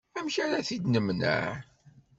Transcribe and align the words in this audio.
Amek 0.17 0.35
ara 0.43 0.67
t-id-nemneɛ? 0.67 1.45